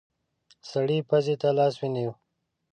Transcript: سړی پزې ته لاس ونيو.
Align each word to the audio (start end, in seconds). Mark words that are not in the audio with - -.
سړی 0.71 0.97
پزې 1.09 1.35
ته 1.41 1.49
لاس 1.57 1.73
ونيو. 1.79 2.11